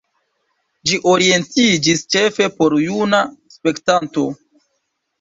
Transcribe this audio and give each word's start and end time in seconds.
Ĝi 0.91 0.97
orientiĝis 1.11 2.03
ĉefe 2.15 2.51
por 2.59 2.77
juna 2.89 3.23
spektanto. 3.59 4.29